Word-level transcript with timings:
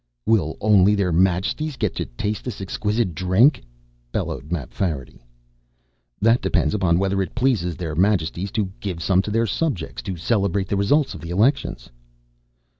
"Will 0.25 0.57
only 0.61 0.95
Their 0.95 1.11
Majesties 1.11 1.77
get 1.77 1.93
to 1.97 2.05
taste 2.07 2.43
this 2.43 2.59
exquisite 2.59 3.13
drink?" 3.13 3.61
bellowed 4.11 4.51
Mapfarity. 4.51 5.21
"That 6.19 6.41
depends 6.41 6.73
upon 6.73 6.97
whether 6.97 7.21
it 7.21 7.35
pleases 7.35 7.75
Their 7.75 7.93
Majesties 7.93 8.49
to 8.53 8.71
give 8.79 9.03
some 9.03 9.21
to 9.21 9.29
their 9.29 9.45
subjects 9.45 10.01
to 10.01 10.17
celebrate 10.17 10.69
the 10.69 10.75
result 10.75 11.13
of 11.13 11.21
the 11.21 11.29
elections." 11.29 11.91